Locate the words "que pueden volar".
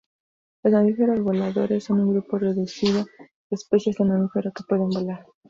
4.51-5.27